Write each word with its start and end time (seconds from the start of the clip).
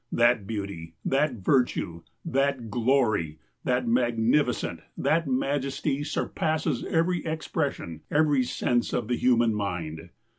That 0.11 0.47
beauty, 0.47 0.95
that 1.05 1.33
virtue, 1.33 2.01
that 2.25 2.71
glory, 2.71 3.37
that 3.65 3.87
magnificence, 3.87 4.81
that 4.97 5.27
majesty, 5.27 6.03
surpasses 6.03 6.83
every 6.85 7.23
expression, 7.23 8.01
every 8.09 8.41
sense 8.41 8.93
of 8.93 9.07
the 9.07 9.15
human 9.15 9.53
mind. 9.53 10.09